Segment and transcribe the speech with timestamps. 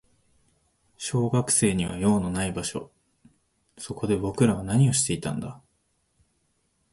[0.97, 2.89] 小学生には用のない場所。
[3.77, 5.61] そこで僕らは何をしていたんだ。